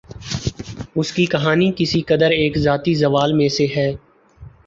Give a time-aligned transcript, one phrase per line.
[0.95, 3.89] اس کی کہانی کسی قدر ایک ذاتی زوال میں سے ہے